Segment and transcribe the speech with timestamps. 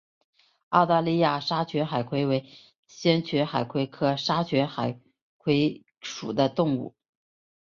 [0.69, 2.49] 澳大利亚沙群海葵为
[2.87, 4.99] 鞘群海葵科沙群海
[5.37, 6.95] 葵属的动物。